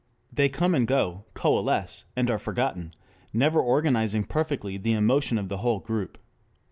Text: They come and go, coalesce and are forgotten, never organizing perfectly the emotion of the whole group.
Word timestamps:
They 0.33 0.49
come 0.49 0.73
and 0.73 0.87
go, 0.87 1.25
coalesce 1.35 2.05
and 2.15 2.31
are 2.31 2.39
forgotten, 2.39 2.91
never 3.33 3.61
organizing 3.61 4.23
perfectly 4.23 4.79
the 4.79 4.93
emotion 4.93 5.37
of 5.37 5.47
the 5.47 5.57
whole 5.57 5.77
group. 5.77 6.17